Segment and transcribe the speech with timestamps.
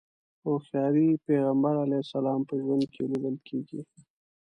[0.43, 3.81] هوښياري پيغمبر علیه السلام په ژوند کې ليدل کېږي.